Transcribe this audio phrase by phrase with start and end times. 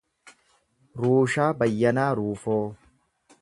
[1.03, 2.61] Ruushaa Bayyanaa Ruufoo